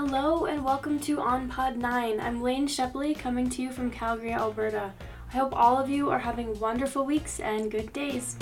Hello 0.00 0.46
and 0.46 0.64
welcome 0.64 1.00
to 1.00 1.20
On 1.20 1.48
Pod 1.48 1.76
9. 1.76 2.20
I'm 2.20 2.38
Elaina 2.38 2.68
Shepley 2.68 3.14
coming 3.14 3.50
to 3.50 3.62
you 3.62 3.72
from 3.72 3.90
Calgary, 3.90 4.32
Alberta. 4.32 4.92
I 5.28 5.32
hope 5.32 5.52
all 5.52 5.76
of 5.76 5.90
you 5.90 6.08
are 6.08 6.20
having 6.20 6.56
wonderful 6.60 7.04
weeks 7.04 7.40
and 7.40 7.68
good 7.68 7.92
days. 7.92 8.36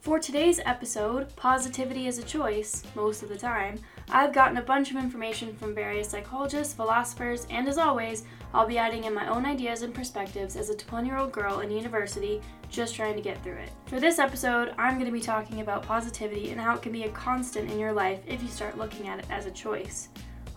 For 0.00 0.18
today's 0.18 0.58
episode, 0.66 1.34
Positivity 1.36 2.08
is 2.08 2.18
a 2.18 2.24
Choice, 2.24 2.82
most 2.96 3.22
of 3.22 3.28
the 3.28 3.38
time, 3.38 3.78
I've 4.10 4.32
gotten 4.32 4.56
a 4.56 4.62
bunch 4.62 4.90
of 4.90 4.96
information 4.96 5.54
from 5.54 5.72
various 5.72 6.08
psychologists, 6.08 6.74
philosophers, 6.74 7.46
and 7.48 7.68
as 7.68 7.78
always, 7.78 8.24
I'll 8.52 8.66
be 8.66 8.78
adding 8.78 9.04
in 9.04 9.14
my 9.14 9.28
own 9.28 9.46
ideas 9.46 9.82
and 9.82 9.94
perspectives 9.94 10.56
as 10.56 10.70
a 10.70 10.76
20 10.76 11.06
year 11.06 11.18
old 11.18 11.32
girl 11.32 11.60
in 11.60 11.70
university 11.70 12.40
just 12.68 12.94
trying 12.94 13.14
to 13.16 13.22
get 13.22 13.42
through 13.42 13.58
it. 13.58 13.70
For 13.86 14.00
this 14.00 14.18
episode, 14.18 14.74
I'm 14.78 14.94
going 14.94 15.06
to 15.06 15.12
be 15.12 15.20
talking 15.20 15.60
about 15.60 15.82
positivity 15.82 16.50
and 16.50 16.60
how 16.60 16.74
it 16.74 16.82
can 16.82 16.92
be 16.92 17.04
a 17.04 17.10
constant 17.10 17.70
in 17.70 17.78
your 17.78 17.92
life 17.92 18.20
if 18.26 18.42
you 18.42 18.48
start 18.48 18.78
looking 18.78 19.08
at 19.08 19.18
it 19.18 19.26
as 19.30 19.46
a 19.46 19.50
choice. 19.50 20.08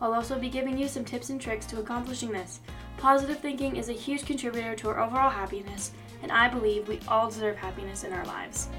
I'll 0.01 0.13
also 0.13 0.37
be 0.37 0.49
giving 0.49 0.77
you 0.77 0.87
some 0.87 1.05
tips 1.05 1.29
and 1.29 1.39
tricks 1.39 1.65
to 1.67 1.79
accomplishing 1.79 2.31
this. 2.31 2.59
Positive 2.97 3.39
thinking 3.39 3.75
is 3.75 3.89
a 3.89 3.93
huge 3.93 4.25
contributor 4.25 4.75
to 4.75 4.89
our 4.89 4.99
overall 4.99 5.29
happiness, 5.29 5.91
and 6.21 6.31
I 6.31 6.47
believe 6.49 6.87
we 6.87 6.99
all 7.07 7.29
deserve 7.29 7.57
happiness 7.57 8.03
in 8.03 8.13
our 8.13 8.25
lives. 8.25 8.69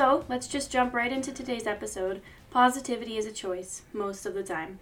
So, 0.00 0.24
let's 0.30 0.48
just 0.48 0.72
jump 0.72 0.94
right 0.94 1.12
into 1.12 1.30
today's 1.30 1.66
episode. 1.66 2.22
Positivity 2.50 3.18
is 3.18 3.26
a 3.26 3.32
choice, 3.32 3.82
most 3.92 4.24
of 4.24 4.32
the 4.32 4.42
time. 4.42 4.78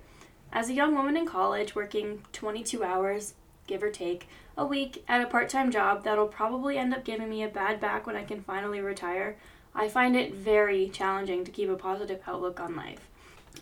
As 0.53 0.71
a 0.71 0.75
young 0.75 0.95
woman 0.95 1.17
in 1.17 1.27
college, 1.27 1.75
working 1.75 2.23
22 2.33 2.85
hours, 2.85 3.35
give 3.67 3.83
or 3.83 3.91
take, 3.91 4.29
a 4.57 4.65
week 4.65 5.03
at 5.09 5.21
a 5.21 5.27
part 5.27 5.49
time 5.49 5.73
job 5.73 6.05
that'll 6.05 6.29
probably 6.29 6.79
end 6.79 6.95
up 6.95 7.05
giving 7.05 7.29
me 7.29 7.43
a 7.43 7.49
bad 7.49 7.81
back 7.81 8.07
when 8.07 8.15
I 8.15 8.23
can 8.23 8.45
finally 8.45 8.81
retire, 8.81 9.37
I 9.75 9.89
find 9.89 10.15
it 10.15 10.35
very 10.37 10.89
challenging 10.89 11.43
to 11.45 11.51
keep 11.51 11.69
a 11.69 11.75
positive 11.75 12.21
outlook 12.25 12.61
on 12.61 12.77
life. 12.77 13.09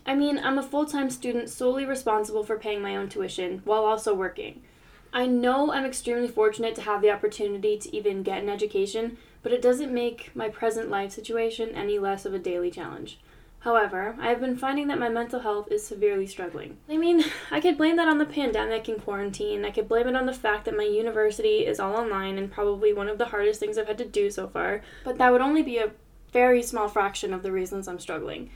I 0.05 0.15
mean, 0.15 0.39
I'm 0.39 0.59
a 0.59 0.63
full 0.63 0.85
time 0.85 1.09
student 1.09 1.49
solely 1.49 1.87
responsible 1.87 2.45
for 2.45 2.59
paying 2.59 2.83
my 2.83 2.95
own 2.95 3.09
tuition 3.09 3.63
while 3.65 3.87
also 3.87 4.13
working. 4.13 4.61
I 5.11 5.25
know 5.25 5.73
I'm 5.73 5.87
extremely 5.87 6.29
fortunate 6.29 6.75
to 6.75 6.83
have 6.83 7.01
the 7.01 7.11
opportunity 7.11 7.79
to 7.79 7.97
even 7.97 8.23
get 8.23 8.43
an 8.43 8.51
education, 8.51 9.17
but 9.47 9.53
it 9.53 9.63
doesn't 9.63 9.95
make 9.95 10.35
my 10.35 10.49
present 10.49 10.91
life 10.91 11.13
situation 11.13 11.69
any 11.77 12.01
less 12.01 12.27
of 12.27 12.35
a 12.35 12.39
daily 12.39 12.69
challenge. 12.69 13.21
However, 13.61 14.17
I 14.19 14.31
have 14.31 14.41
been 14.41 14.57
finding 14.57 14.89
that 14.89 14.99
my 14.99 15.09
mental 15.09 15.39
health 15.39 15.71
is 15.71 15.87
severely 15.87 16.27
struggling. 16.27 16.79
I 16.89 16.97
mean, 16.97 17.23
I 17.53 17.61
could 17.61 17.79
blame 17.79 17.95
that 17.95 18.09
on 18.09 18.19
the 18.19 18.27
pandemic 18.27 18.89
and 18.89 19.01
quarantine. 19.01 19.65
I 19.65 19.71
could 19.71 19.87
blame 19.87 20.09
it 20.09 20.17
on 20.17 20.27
the 20.27 20.33
fact 20.33 20.65
that 20.65 20.77
my 20.77 20.83
university 20.83 21.65
is 21.65 21.79
all 21.79 21.95
online 21.95 22.39
and 22.39 22.51
probably 22.51 22.93
one 22.93 23.09
of 23.09 23.19
the 23.19 23.27
hardest 23.27 23.61
things 23.61 23.79
I've 23.79 23.87
had 23.87 23.99
to 23.99 24.05
do 24.05 24.33
so 24.33 24.49
far, 24.49 24.83
but 25.05 25.17
that 25.19 25.31
would 25.31 25.41
only 25.41 25.63
be 25.63 25.79
a 25.79 25.93
very 26.33 26.61
small 26.61 26.89
fraction 26.89 27.33
of 27.33 27.45
the 27.45 27.53
reasons 27.53 27.87
I'm 27.87 28.01
struggling. 28.01 28.51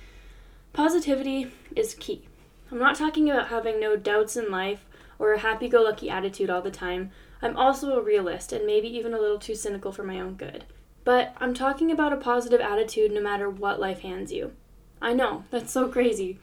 Positivity 0.73 1.53
is 1.77 1.95
key. 1.95 2.27
I'm 2.73 2.81
not 2.81 2.97
talking 2.97 3.31
about 3.31 3.47
having 3.47 3.79
no 3.79 3.95
doubts 3.95 4.37
in 4.37 4.51
life 4.51 4.87
or 5.21 5.35
a 5.35 5.39
happy 5.39 5.69
go 5.69 5.83
lucky 5.83 6.11
attitude 6.11 6.51
all 6.51 6.63
the 6.63 6.73
time. 6.73 7.13
I'm 7.41 7.57
also 7.57 7.97
a 7.97 8.03
realist 8.03 8.53
and 8.53 8.67
maybe 8.67 8.89
even 8.89 9.15
a 9.15 9.21
little 9.21 9.39
too 9.39 9.55
cynical 9.55 9.93
for 9.93 10.03
my 10.03 10.19
own 10.19 10.35
good. 10.35 10.65
But 11.05 11.35
I'm 11.39 11.55
talking 11.55 11.91
about 11.91 12.13
a 12.13 12.17
positive 12.17 12.61
attitude 12.61 13.13
no 13.13 13.21
matter 13.21 13.49
what 13.49 13.81
life 13.81 14.01
hands 14.01 14.33
you. 14.33 14.53
I 15.01 15.15
know, 15.15 15.45
that's 15.51 15.73
so 15.73 15.89
crazy. 15.89 16.39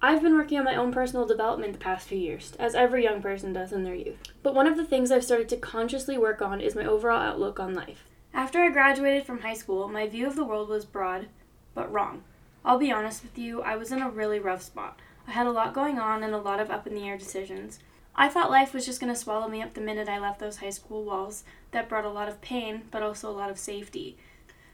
I've 0.00 0.22
been 0.22 0.36
working 0.36 0.58
on 0.58 0.64
my 0.64 0.76
own 0.76 0.92
personal 0.92 1.26
development 1.26 1.72
the 1.72 1.78
past 1.78 2.08
few 2.08 2.18
years, 2.18 2.52
as 2.58 2.74
every 2.74 3.04
young 3.04 3.22
person 3.22 3.52
does 3.52 3.72
in 3.72 3.84
their 3.84 3.94
youth. 3.94 4.18
But 4.42 4.54
one 4.54 4.66
of 4.66 4.76
the 4.76 4.84
things 4.84 5.10
I've 5.10 5.24
started 5.24 5.48
to 5.50 5.56
consciously 5.56 6.18
work 6.18 6.42
on 6.42 6.60
is 6.60 6.74
my 6.74 6.84
overall 6.84 7.20
outlook 7.20 7.58
on 7.58 7.74
life. 7.74 8.04
After 8.34 8.62
I 8.62 8.68
graduated 8.68 9.24
from 9.24 9.40
high 9.40 9.54
school, 9.54 9.88
my 9.88 10.06
view 10.06 10.26
of 10.26 10.36
the 10.36 10.44
world 10.44 10.68
was 10.68 10.84
broad, 10.84 11.28
but 11.74 11.90
wrong. 11.92 12.22
I'll 12.64 12.78
be 12.78 12.92
honest 12.92 13.22
with 13.22 13.38
you, 13.38 13.62
I 13.62 13.76
was 13.76 13.92
in 13.92 14.02
a 14.02 14.10
really 14.10 14.38
rough 14.38 14.62
spot. 14.62 14.98
I 15.28 15.30
had 15.30 15.46
a 15.46 15.52
lot 15.52 15.72
going 15.72 15.98
on 15.98 16.22
and 16.22 16.34
a 16.34 16.38
lot 16.38 16.60
of 16.60 16.70
up 16.70 16.86
in 16.86 16.94
the 16.94 17.06
air 17.06 17.16
decisions. 17.16 17.78
I 18.16 18.28
thought 18.28 18.50
life 18.50 18.72
was 18.72 18.86
just 18.86 19.00
going 19.00 19.12
to 19.12 19.18
swallow 19.18 19.48
me 19.48 19.60
up 19.60 19.74
the 19.74 19.80
minute 19.80 20.08
I 20.08 20.20
left 20.20 20.38
those 20.38 20.58
high 20.58 20.70
school 20.70 21.04
walls 21.04 21.42
that 21.72 21.88
brought 21.88 22.04
a 22.04 22.10
lot 22.10 22.28
of 22.28 22.40
pain, 22.40 22.82
but 22.90 23.02
also 23.02 23.28
a 23.28 23.32
lot 23.32 23.50
of 23.50 23.58
safety. 23.58 24.16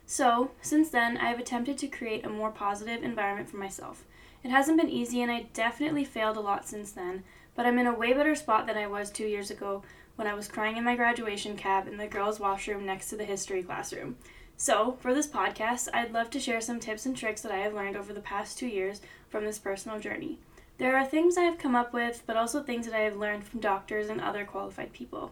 So, 0.04 0.50
since 0.60 0.90
then, 0.90 1.16
I 1.16 1.30
have 1.30 1.38
attempted 1.38 1.78
to 1.78 1.86
create 1.86 2.24
a 2.24 2.28
more 2.28 2.50
positive 2.50 3.02
environment 3.02 3.48
for 3.48 3.56
myself. 3.56 4.04
It 4.42 4.50
hasn't 4.50 4.78
been 4.78 4.90
easy, 4.90 5.22
and 5.22 5.30
I 5.30 5.46
definitely 5.54 6.04
failed 6.04 6.36
a 6.36 6.40
lot 6.40 6.68
since 6.68 6.92
then, 6.92 7.22
but 7.54 7.64
I'm 7.64 7.78
in 7.78 7.86
a 7.86 7.94
way 7.94 8.12
better 8.12 8.34
spot 8.34 8.66
than 8.66 8.76
I 8.76 8.86
was 8.86 9.10
two 9.10 9.26
years 9.26 9.50
ago 9.50 9.82
when 10.16 10.26
I 10.26 10.34
was 10.34 10.48
crying 10.48 10.76
in 10.76 10.84
my 10.84 10.96
graduation 10.96 11.56
cab 11.56 11.88
in 11.88 11.96
the 11.96 12.06
girls' 12.06 12.40
washroom 12.40 12.84
next 12.84 13.08
to 13.08 13.16
the 13.16 13.24
history 13.24 13.62
classroom. 13.62 14.16
So, 14.56 14.98
for 15.00 15.14
this 15.14 15.26
podcast, 15.26 15.88
I'd 15.94 16.12
love 16.12 16.28
to 16.30 16.40
share 16.40 16.60
some 16.60 16.80
tips 16.80 17.06
and 17.06 17.16
tricks 17.16 17.40
that 17.40 17.52
I 17.52 17.58
have 17.58 17.72
learned 17.72 17.96
over 17.96 18.12
the 18.12 18.20
past 18.20 18.58
two 18.58 18.66
years 18.66 19.00
from 19.30 19.46
this 19.46 19.58
personal 19.58 19.98
journey. 19.98 20.38
There 20.80 20.96
are 20.96 21.04
things 21.04 21.36
I 21.36 21.42
have 21.42 21.58
come 21.58 21.76
up 21.76 21.92
with, 21.92 22.22
but 22.24 22.38
also 22.38 22.62
things 22.62 22.86
that 22.86 22.94
I 22.94 23.02
have 23.02 23.18
learned 23.18 23.44
from 23.44 23.60
doctors 23.60 24.08
and 24.08 24.18
other 24.18 24.46
qualified 24.46 24.94
people. 24.94 25.30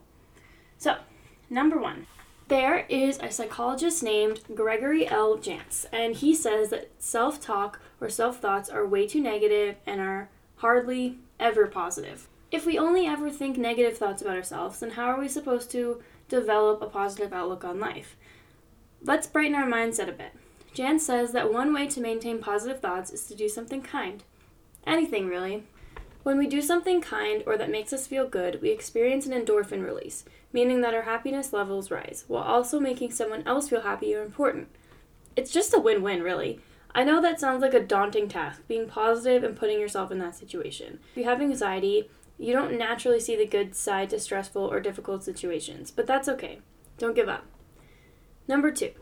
So, 0.76 0.98
number 1.48 1.78
one. 1.78 2.06
There 2.48 2.84
is 2.90 3.18
a 3.18 3.30
psychologist 3.30 4.02
named 4.02 4.40
Gregory 4.54 5.08
L. 5.08 5.38
Jantz, 5.38 5.86
and 5.90 6.14
he 6.14 6.34
says 6.34 6.68
that 6.68 6.90
self 6.98 7.40
talk 7.40 7.80
or 7.98 8.10
self 8.10 8.40
thoughts 8.40 8.68
are 8.68 8.86
way 8.86 9.06
too 9.06 9.22
negative 9.22 9.76
and 9.86 10.02
are 10.02 10.28
hardly 10.56 11.16
ever 11.40 11.66
positive. 11.66 12.28
If 12.50 12.66
we 12.66 12.78
only 12.78 13.06
ever 13.06 13.30
think 13.30 13.56
negative 13.56 13.96
thoughts 13.96 14.20
about 14.20 14.36
ourselves, 14.36 14.80
then 14.80 14.90
how 14.90 15.06
are 15.06 15.18
we 15.18 15.28
supposed 15.28 15.70
to 15.70 16.02
develop 16.28 16.82
a 16.82 16.86
positive 16.88 17.32
outlook 17.32 17.64
on 17.64 17.80
life? 17.80 18.16
Let's 19.02 19.26
brighten 19.26 19.54
our 19.54 19.66
mindset 19.66 20.10
a 20.10 20.12
bit. 20.12 20.32
Jantz 20.74 21.00
says 21.00 21.32
that 21.32 21.50
one 21.50 21.72
way 21.72 21.86
to 21.86 22.02
maintain 22.02 22.38
positive 22.38 22.80
thoughts 22.80 23.10
is 23.10 23.26
to 23.28 23.34
do 23.34 23.48
something 23.48 23.80
kind. 23.80 24.24
Anything, 24.88 25.28
really. 25.28 25.64
When 26.22 26.38
we 26.38 26.46
do 26.46 26.62
something 26.62 27.02
kind 27.02 27.42
or 27.46 27.58
that 27.58 27.70
makes 27.70 27.92
us 27.92 28.06
feel 28.06 28.26
good, 28.26 28.62
we 28.62 28.70
experience 28.70 29.26
an 29.26 29.32
endorphin 29.32 29.84
release, 29.84 30.24
meaning 30.50 30.80
that 30.80 30.94
our 30.94 31.02
happiness 31.02 31.52
levels 31.52 31.90
rise, 31.90 32.24
while 32.26 32.42
also 32.42 32.80
making 32.80 33.10
someone 33.10 33.42
else 33.46 33.68
feel 33.68 33.82
happy 33.82 34.14
or 34.14 34.22
important. 34.22 34.68
It's 35.36 35.52
just 35.52 35.74
a 35.74 35.78
win 35.78 36.02
win, 36.02 36.22
really. 36.22 36.60
I 36.94 37.04
know 37.04 37.20
that 37.20 37.38
sounds 37.38 37.60
like 37.60 37.74
a 37.74 37.84
daunting 37.84 38.28
task, 38.28 38.62
being 38.66 38.88
positive 38.88 39.44
and 39.44 39.54
putting 39.54 39.78
yourself 39.78 40.10
in 40.10 40.18
that 40.20 40.36
situation. 40.36 41.00
If 41.10 41.18
you 41.18 41.24
have 41.24 41.42
anxiety, 41.42 42.08
you 42.38 42.54
don't 42.54 42.78
naturally 42.78 43.20
see 43.20 43.36
the 43.36 43.46
good 43.46 43.76
side 43.76 44.08
to 44.10 44.18
stressful 44.18 44.62
or 44.62 44.80
difficult 44.80 45.22
situations, 45.22 45.90
but 45.90 46.06
that's 46.06 46.28
okay. 46.28 46.60
Don't 46.96 47.14
give 47.14 47.28
up. 47.28 47.44
Number 48.48 48.70
two, 48.70 48.92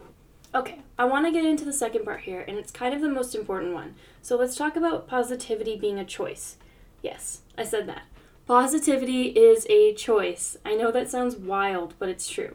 Okay, 0.57 0.79
I 0.99 1.05
want 1.05 1.27
to 1.27 1.33
get 1.33 1.45
into 1.45 1.67
the 1.67 1.73
second 1.75 2.07
part 2.07 2.23
here, 2.23 2.43
and 2.49 2.57
it's 2.57 2.71
kind 2.71 2.95
of 2.95 3.03
the 3.03 3.11
most 3.11 3.35
important 3.35 3.75
one. 3.75 3.95
So 4.23 4.39
let's 4.39 4.57
talk 4.57 4.75
about 4.75 5.07
positivity 5.07 5.77
being 5.77 5.99
a 5.99 6.05
choice. 6.05 6.57
Yes, 7.03 7.43
I 7.59 7.65
said 7.65 7.87
that. 7.89 8.05
Positivity 8.47 9.25
is 9.25 9.67
a 9.69 9.93
choice. 9.93 10.57
I 10.65 10.75
know 10.75 10.91
that 10.91 11.11
sounds 11.11 11.37
wild, 11.37 11.93
but 11.99 12.09
it's 12.09 12.27
true. 12.27 12.55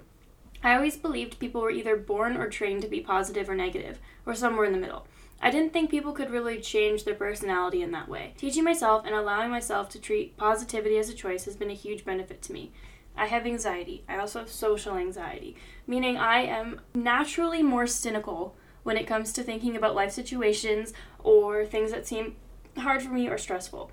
I 0.64 0.74
always 0.74 0.98
believed 0.98 1.38
people 1.38 1.62
were 1.62 1.70
either 1.70 1.96
born 1.96 2.38
or 2.38 2.50
trained 2.50 2.82
to 2.82 2.88
be 2.88 3.02
positive 3.02 3.48
or 3.48 3.54
negative, 3.54 4.00
or 4.26 4.34
somewhere 4.34 4.66
in 4.66 4.74
the 4.74 4.80
middle. 4.80 5.06
I 5.40 5.52
didn't 5.52 5.72
think 5.72 5.92
people 5.92 6.12
could 6.12 6.32
really 6.32 6.60
change 6.60 7.04
their 7.04 7.14
personality 7.14 7.84
in 7.84 7.92
that 7.92 8.10
way. 8.10 8.34
Teaching 8.36 8.64
myself 8.64 9.06
and 9.06 9.14
allowing 9.14 9.52
myself 9.52 9.90
to 9.90 10.00
treat 10.00 10.38
positivity 10.38 10.98
as 10.98 11.10
a 11.10 11.14
choice 11.14 11.46
has 11.46 11.56
been 11.56 11.70
a 11.70 11.76
huge 11.76 12.04
benefit 12.04 12.42
to 12.44 12.54
me. 12.54 12.72
I 13.16 13.28
have 13.28 13.46
anxiety. 13.46 14.04
I 14.08 14.18
also 14.18 14.40
have 14.40 14.50
social 14.50 14.96
anxiety, 14.96 15.56
meaning 15.86 16.18
I 16.18 16.42
am 16.42 16.82
naturally 16.94 17.62
more 17.62 17.88
cynical 17.88 18.56
when 18.84 18.98
it 18.98 19.08
comes 19.08 19.32
to 19.34 19.44
thinking 19.44 19.76
about 19.76 19.96
life 19.96 20.12
situations 20.12 20.94
or 21.20 21.66
things 21.66 21.92
that 21.92 22.08
seem 22.08 22.36
hard 22.78 23.02
for 23.02 23.10
me 23.10 23.28
or 23.28 23.38
stressful. 23.38 23.92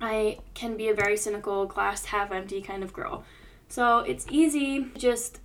I 0.00 0.38
can 0.54 0.76
be 0.76 0.88
a 0.88 0.94
very 0.94 1.16
cynical, 1.16 1.66
glass 1.66 2.06
half 2.06 2.30
empty 2.30 2.60
kind 2.60 2.82
of 2.82 2.92
girl. 2.92 3.24
So 3.68 4.00
it's 4.00 4.26
easy 4.30 4.84
to 4.84 4.98
just 4.98 5.40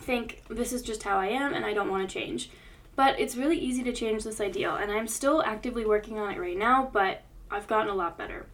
think 0.00 0.42
this 0.48 0.72
is 0.72 0.82
just 0.82 1.02
how 1.02 1.18
I 1.18 1.26
am 1.26 1.54
and 1.54 1.64
I 1.64 1.72
don't 1.72 1.90
want 1.90 2.08
to 2.08 2.12
change. 2.12 2.50
But 2.94 3.18
it's 3.20 3.36
really 3.36 3.58
easy 3.58 3.84
to 3.84 3.92
change 3.92 4.24
this 4.24 4.40
ideal, 4.40 4.74
and 4.74 4.90
I'm 4.90 5.06
still 5.06 5.40
actively 5.44 5.86
working 5.86 6.18
on 6.18 6.32
it 6.32 6.40
right 6.40 6.56
now, 6.58 6.90
but 6.92 7.22
I've 7.48 7.68
gotten 7.68 7.90
a 7.90 7.94
lot 7.94 8.18
better. 8.18 8.46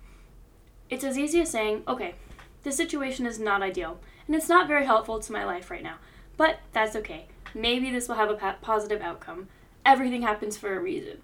It's 0.90 1.02
as 1.02 1.16
easy 1.16 1.40
as 1.40 1.50
saying, 1.50 1.82
okay, 1.88 2.14
this 2.64 2.76
situation 2.76 3.26
is 3.26 3.38
not 3.38 3.62
ideal, 3.62 4.00
and 4.26 4.34
it's 4.34 4.48
not 4.48 4.68
very 4.68 4.86
helpful 4.86 5.20
to 5.20 5.32
my 5.32 5.44
life 5.44 5.70
right 5.70 5.82
now. 5.82 5.96
But 6.36 6.60
that's 6.72 6.96
okay. 6.96 7.28
Maybe 7.54 7.90
this 7.90 8.08
will 8.08 8.16
have 8.16 8.30
a 8.30 8.56
positive 8.60 9.00
outcome. 9.00 9.48
Everything 9.86 10.22
happens 10.22 10.56
for 10.56 10.74
a 10.76 10.80
reason. 10.80 11.18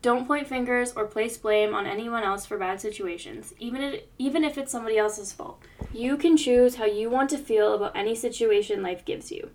Don't 0.00 0.26
point 0.26 0.46
fingers 0.46 0.92
or 0.94 1.06
place 1.06 1.36
blame 1.36 1.74
on 1.74 1.86
anyone 1.86 2.22
else 2.22 2.46
for 2.46 2.58
bad 2.58 2.80
situations, 2.80 3.54
even 3.58 3.82
if, 3.82 4.02
even 4.18 4.44
if 4.44 4.56
it's 4.56 4.70
somebody 4.70 4.98
else's 4.98 5.32
fault. 5.32 5.62
You 5.92 6.16
can 6.16 6.36
choose 6.36 6.76
how 6.76 6.84
you 6.84 7.10
want 7.10 7.30
to 7.30 7.38
feel 7.38 7.74
about 7.74 7.96
any 7.96 8.14
situation 8.14 8.82
life 8.82 9.04
gives 9.04 9.32
you. 9.32 9.50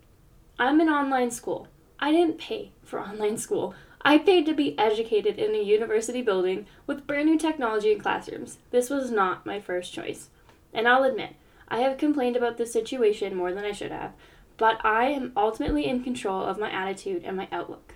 I'm 0.58 0.80
in 0.80 0.88
online 0.88 1.30
school. 1.30 1.68
I 1.98 2.12
didn't 2.12 2.38
pay 2.38 2.72
for 2.82 3.00
online 3.00 3.38
school. 3.38 3.74
I 4.02 4.18
paid 4.18 4.44
to 4.46 4.54
be 4.54 4.78
educated 4.78 5.38
in 5.38 5.54
a 5.54 5.62
university 5.62 6.20
building 6.20 6.66
with 6.86 7.06
brand 7.06 7.28
new 7.28 7.38
technology 7.38 7.92
and 7.92 8.02
classrooms. 8.02 8.58
This 8.70 8.90
was 8.90 9.10
not 9.10 9.46
my 9.46 9.60
first 9.60 9.92
choice. 9.92 10.30
And 10.72 10.88
I'll 10.88 11.04
admit, 11.04 11.34
I 11.68 11.80
have 11.80 11.98
complained 11.98 12.36
about 12.36 12.56
this 12.56 12.72
situation 12.72 13.36
more 13.36 13.52
than 13.52 13.64
I 13.64 13.72
should 13.72 13.92
have, 13.92 14.12
but 14.56 14.84
I 14.84 15.06
am 15.06 15.32
ultimately 15.36 15.86
in 15.86 16.02
control 16.02 16.44
of 16.44 16.58
my 16.58 16.70
attitude 16.70 17.22
and 17.24 17.36
my 17.36 17.48
outlook. 17.52 17.94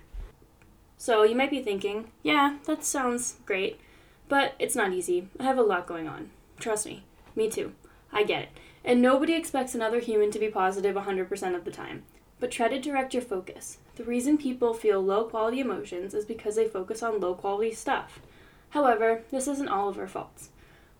So 0.97 1.23
you 1.23 1.35
might 1.35 1.51
be 1.51 1.61
thinking, 1.61 2.11
yeah, 2.23 2.57
that 2.65 2.83
sounds 2.83 3.35
great, 3.45 3.79
but 4.27 4.55
it's 4.59 4.75
not 4.75 4.93
easy. 4.93 5.27
I 5.39 5.43
have 5.43 5.57
a 5.57 5.63
lot 5.63 5.87
going 5.87 6.07
on. 6.07 6.31
Trust 6.59 6.85
me, 6.85 7.03
me 7.35 7.49
too. 7.49 7.73
I 8.11 8.23
get 8.23 8.43
it. 8.43 8.49
And 8.83 9.01
nobody 9.01 9.33
expects 9.33 9.75
another 9.75 9.99
human 9.99 10.31
to 10.31 10.39
be 10.39 10.47
positive 10.47 10.95
100% 10.95 11.55
of 11.55 11.65
the 11.65 11.71
time. 11.71 12.03
But 12.39 12.51
try 12.51 12.67
to 12.67 12.79
direct 12.79 13.13
your 13.13 13.23
focus. 13.23 13.77
The 13.95 14.03
reason 14.03 14.37
people 14.37 14.73
feel 14.73 15.01
low 15.01 15.25
quality 15.25 15.59
emotions 15.59 16.13
is 16.13 16.25
because 16.25 16.55
they 16.55 16.67
focus 16.67 17.01
on 17.01 17.19
low 17.19 17.33
quality 17.33 17.73
stuff. 17.73 18.19
However, 18.69 19.23
this 19.31 19.47
isn't 19.47 19.69
all 19.69 19.89
of 19.89 19.97
our 19.97 20.07
faults. 20.07 20.49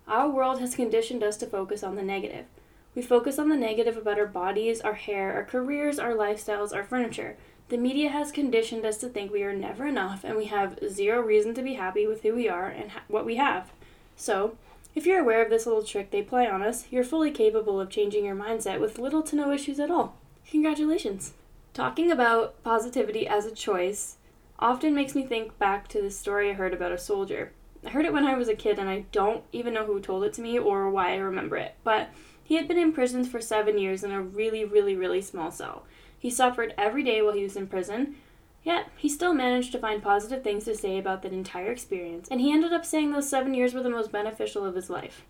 Our 0.07 0.29
world 0.29 0.59
has 0.59 0.75
conditioned 0.75 1.23
us 1.23 1.37
to 1.37 1.47
focus 1.47 1.83
on 1.83 1.95
the 1.95 2.03
negative. 2.03 2.45
We 2.93 3.01
focus 3.01 3.39
on 3.39 3.49
the 3.49 3.55
negative 3.55 3.97
about 3.97 4.19
our 4.19 4.27
bodies, 4.27 4.79
our 4.81 4.93
hair, 4.93 5.33
our 5.33 5.43
careers, 5.43 5.99
our 5.99 6.13
lifestyles, 6.13 6.73
our 6.73 6.83
furniture. 6.83 7.37
The 7.69 7.77
media 7.77 8.09
has 8.09 8.31
conditioned 8.31 8.85
us 8.85 8.97
to 8.97 9.09
think 9.09 9.31
we 9.31 9.41
are 9.41 9.53
never 9.53 9.87
enough 9.87 10.23
and 10.23 10.37
we 10.37 10.45
have 10.45 10.79
zero 10.87 11.19
reason 11.19 11.55
to 11.55 11.63
be 11.63 11.73
happy 11.73 12.05
with 12.05 12.21
who 12.21 12.35
we 12.35 12.47
are 12.47 12.67
and 12.67 12.91
ha- 12.91 13.01
what 13.07 13.25
we 13.25 13.37
have. 13.37 13.71
So, 14.15 14.55
if 14.93 15.05
you're 15.05 15.19
aware 15.19 15.43
of 15.43 15.49
this 15.49 15.65
little 15.65 15.83
trick 15.83 16.11
they 16.11 16.21
play 16.21 16.47
on 16.47 16.61
us, 16.61 16.85
you're 16.91 17.03
fully 17.03 17.31
capable 17.31 17.81
of 17.81 17.89
changing 17.89 18.23
your 18.23 18.35
mindset 18.35 18.79
with 18.79 18.99
little 18.99 19.23
to 19.23 19.35
no 19.35 19.51
issues 19.51 19.79
at 19.79 19.91
all. 19.91 20.15
Congratulations! 20.49 21.33
Talking 21.73 22.11
about 22.11 22.63
positivity 22.63 23.27
as 23.27 23.45
a 23.45 23.51
choice 23.51 24.17
often 24.59 24.95
makes 24.95 25.15
me 25.15 25.23
think 25.23 25.57
back 25.57 25.89
to 25.89 26.01
the 26.01 26.11
story 26.11 26.51
I 26.51 26.53
heard 26.53 26.73
about 26.73 26.93
a 26.93 26.97
soldier. 26.97 27.51
I 27.85 27.89
heard 27.89 28.05
it 28.05 28.13
when 28.13 28.25
I 28.25 28.35
was 28.35 28.49
a 28.49 28.55
kid 28.55 28.79
and 28.79 28.89
I 28.89 29.05
don't 29.11 29.43
even 29.51 29.73
know 29.73 29.85
who 29.85 29.99
told 29.99 30.23
it 30.23 30.33
to 30.33 30.41
me 30.41 30.57
or 30.57 30.89
why 30.89 31.13
I 31.13 31.17
remember 31.17 31.55
it, 31.57 31.75
but 31.83 32.09
he 32.43 32.55
had 32.55 32.67
been 32.67 32.79
imprisoned 32.79 33.29
for 33.29 33.41
seven 33.41 33.77
years 33.77 34.03
in 34.03 34.11
a 34.11 34.21
really, 34.21 34.65
really, 34.65 34.95
really 34.95 35.21
small 35.21 35.51
cell. 35.51 35.83
He 36.17 36.29
suffered 36.29 36.73
every 36.77 37.03
day 37.03 37.21
while 37.21 37.33
he 37.33 37.43
was 37.43 37.55
in 37.55 37.67
prison, 37.67 38.15
yet 38.63 38.89
he 38.97 39.07
still 39.09 39.33
managed 39.33 39.71
to 39.73 39.79
find 39.79 40.01
positive 40.01 40.43
things 40.43 40.65
to 40.65 40.75
say 40.75 40.97
about 40.97 41.21
that 41.21 41.33
entire 41.33 41.71
experience, 41.71 42.27
and 42.29 42.41
he 42.41 42.51
ended 42.51 42.73
up 42.73 42.85
saying 42.85 43.11
those 43.11 43.29
seven 43.29 43.53
years 43.53 43.73
were 43.73 43.83
the 43.83 43.89
most 43.89 44.11
beneficial 44.11 44.65
of 44.65 44.75
his 44.75 44.89
life. 44.89 45.23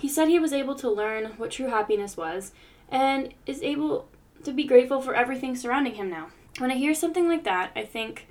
He 0.00 0.08
said 0.08 0.28
he 0.28 0.38
was 0.38 0.52
able 0.52 0.74
to 0.76 0.90
learn 0.90 1.34
what 1.36 1.50
true 1.50 1.68
happiness 1.68 2.16
was 2.16 2.52
and 2.90 3.34
is 3.46 3.62
able 3.62 4.08
to 4.44 4.52
be 4.52 4.64
grateful 4.64 5.00
for 5.00 5.14
everything 5.14 5.54
surrounding 5.54 5.94
him 5.94 6.10
now. 6.10 6.28
When 6.58 6.70
I 6.70 6.76
hear 6.76 6.94
something 6.94 7.28
like 7.28 7.44
that, 7.44 7.70
I 7.76 7.84
think, 7.84 8.26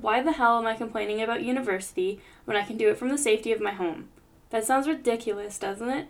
why 0.00 0.22
the 0.22 0.32
hell 0.32 0.58
am 0.58 0.66
I 0.66 0.74
complaining 0.74 1.22
about 1.22 1.42
university 1.42 2.20
when 2.44 2.56
I 2.56 2.64
can 2.64 2.76
do 2.76 2.88
it 2.88 2.98
from 2.98 3.08
the 3.08 3.18
safety 3.18 3.52
of 3.52 3.60
my 3.60 3.72
home? 3.72 4.08
That 4.50 4.64
sounds 4.64 4.88
ridiculous, 4.88 5.58
doesn't 5.58 5.88
it? 5.88 6.08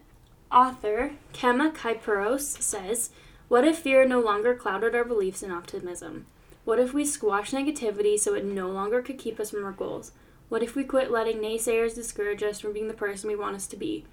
Author 0.53 1.13
Kema 1.33 1.75
Kaipuros 1.75 2.63
says, 2.63 3.11
What 3.49 3.67
if 3.67 3.79
fear 3.79 4.07
no 4.07 4.21
longer 4.21 4.55
clouded 4.55 4.95
our 4.95 5.05
beliefs 5.05 5.43
in 5.43 5.51
optimism? 5.51 6.27
What 6.65 6.79
if 6.79 6.93
we 6.93 7.05
squashed 7.05 7.55
negativity 7.55 8.19
so 8.19 8.35
it 8.35 8.45
no 8.45 8.69
longer 8.69 9.03
could 9.03 9.19
keep 9.19 9.41
us 9.41 9.51
from 9.51 9.65
our 9.65 9.73
goals? 9.73 10.13
What 10.49 10.63
if 10.63 10.75
we 10.75 10.85
quit 10.85 11.11
letting 11.11 11.39
naysayers 11.39 11.95
discourage 11.95 12.43
us 12.43 12.61
from 12.61 12.73
being 12.73 12.89
the 12.89 12.95
person 12.95 13.29
we 13.29 13.37
want 13.37 13.57
us 13.57 13.67
to 13.69 13.77
be? 13.77 14.05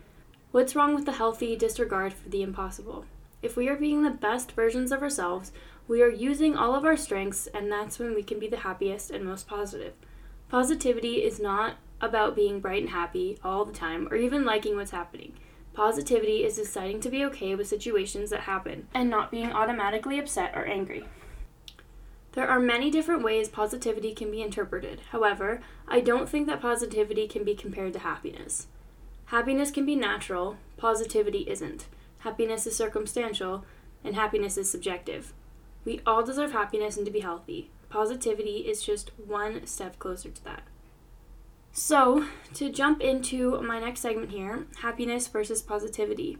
What's 0.51 0.75
wrong 0.75 0.95
with 0.95 1.05
the 1.05 1.13
healthy 1.13 1.55
disregard 1.55 2.13
for 2.13 2.29
the 2.29 2.41
impossible? 2.41 3.05
If 3.41 3.55
we 3.55 3.69
are 3.69 3.75
being 3.75 4.03
the 4.03 4.09
best 4.09 4.53
versions 4.53 4.91
of 4.91 5.01
ourselves, 5.01 5.51
we 5.87 6.01
are 6.01 6.09
using 6.09 6.55
all 6.55 6.73
of 6.73 6.85
our 6.85 6.97
strengths, 6.97 7.47
and 7.47 7.71
that's 7.71 7.99
when 7.99 8.15
we 8.15 8.23
can 8.23 8.39
be 8.39 8.47
the 8.47 8.57
happiest 8.57 9.11
and 9.11 9.23
most 9.23 9.47
positive. 9.47 9.93
Positivity 10.49 11.23
is 11.23 11.39
not 11.39 11.75
about 12.01 12.35
being 12.35 12.59
bright 12.59 12.81
and 12.81 12.91
happy 12.91 13.37
all 13.43 13.65
the 13.65 13.73
time 13.73 14.07
or 14.09 14.15
even 14.15 14.45
liking 14.45 14.75
what's 14.75 14.91
happening. 14.91 15.33
Positivity 15.73 16.43
is 16.43 16.55
deciding 16.55 17.01
to 17.01 17.09
be 17.09 17.23
okay 17.25 17.53
with 17.55 17.67
situations 17.67 18.29
that 18.29 18.41
happen 18.41 18.87
and 18.93 19.09
not 19.09 19.31
being 19.31 19.51
automatically 19.51 20.17
upset 20.17 20.53
or 20.55 20.65
angry. 20.65 21.03
There 22.31 22.47
are 22.47 22.59
many 22.59 22.91
different 22.91 23.23
ways 23.23 23.47
positivity 23.47 24.13
can 24.13 24.31
be 24.31 24.41
interpreted. 24.41 25.01
However, 25.11 25.61
I 25.87 26.01
don't 26.01 26.27
think 26.27 26.47
that 26.47 26.61
positivity 26.61 27.27
can 27.27 27.43
be 27.43 27.55
compared 27.55 27.93
to 27.93 27.99
happiness. 27.99 28.67
Happiness 29.25 29.71
can 29.71 29.85
be 29.85 29.95
natural, 29.95 30.57
positivity 30.77 31.45
isn't. 31.49 31.87
Happiness 32.19 32.67
is 32.67 32.75
circumstantial, 32.75 33.65
and 34.03 34.15
happiness 34.15 34.57
is 34.57 34.69
subjective. 34.69 35.33
We 35.85 36.01
all 36.05 36.23
deserve 36.23 36.51
happiness 36.51 36.97
and 36.97 37.05
to 37.05 37.11
be 37.11 37.19
healthy. 37.21 37.69
Positivity 37.89 38.67
is 38.67 38.83
just 38.83 39.11
one 39.17 39.65
step 39.67 39.99
closer 39.99 40.29
to 40.29 40.43
that. 40.43 40.63
So, 41.71 42.25
to 42.55 42.71
jump 42.71 43.01
into 43.01 43.61
my 43.61 43.79
next 43.79 43.99
segment 43.99 44.31
here 44.31 44.65
happiness 44.81 45.27
versus 45.27 45.61
positivity. 45.61 46.37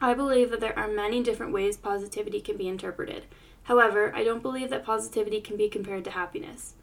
I 0.00 0.14
believe 0.14 0.50
that 0.50 0.60
there 0.60 0.78
are 0.78 0.88
many 0.88 1.22
different 1.22 1.52
ways 1.52 1.76
positivity 1.76 2.40
can 2.40 2.56
be 2.56 2.66
interpreted. 2.66 3.26
However, 3.64 4.12
I 4.14 4.24
don't 4.24 4.42
believe 4.42 4.70
that 4.70 4.84
positivity 4.84 5.40
can 5.40 5.56
be 5.56 5.68
compared 5.68 6.04
to 6.04 6.10
happiness. 6.10 6.74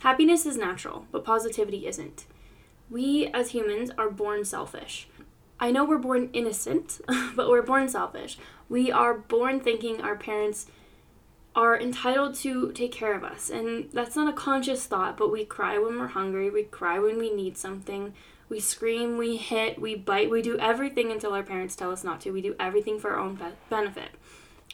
Happiness 0.00 0.44
is 0.44 0.56
natural, 0.56 1.06
but 1.12 1.24
positivity 1.24 1.86
isn't. 1.86 2.26
We 2.90 3.28
as 3.28 3.50
humans 3.50 3.90
are 3.96 4.10
born 4.10 4.44
selfish. 4.44 5.06
I 5.60 5.70
know 5.70 5.84
we're 5.84 5.98
born 5.98 6.30
innocent, 6.32 7.00
but 7.36 7.48
we're 7.48 7.62
born 7.62 7.88
selfish. 7.88 8.38
We 8.68 8.90
are 8.90 9.14
born 9.14 9.60
thinking 9.60 10.00
our 10.00 10.16
parents 10.16 10.66
are 11.54 11.78
entitled 11.78 12.34
to 12.34 12.72
take 12.72 12.92
care 12.92 13.14
of 13.14 13.22
us. 13.22 13.50
And 13.50 13.90
that's 13.92 14.16
not 14.16 14.28
a 14.28 14.36
conscious 14.36 14.86
thought, 14.86 15.16
but 15.16 15.30
we 15.32 15.44
cry 15.44 15.78
when 15.78 15.98
we're 15.98 16.08
hungry, 16.08 16.50
we 16.50 16.64
cry 16.64 16.98
when 16.98 17.18
we 17.18 17.32
need 17.32 17.56
something. 17.56 18.14
We 18.48 18.60
scream, 18.60 19.16
we 19.16 19.36
hit, 19.36 19.80
we 19.80 19.94
bite, 19.94 20.30
we 20.30 20.42
do 20.42 20.58
everything 20.58 21.10
until 21.10 21.32
our 21.32 21.42
parents 21.42 21.74
tell 21.74 21.90
us 21.90 22.04
not 22.04 22.20
to. 22.22 22.30
We 22.30 22.42
do 22.42 22.54
everything 22.60 22.98
for 22.98 23.12
our 23.12 23.18
own 23.18 23.36
be- 23.36 23.44
benefit. 23.70 24.10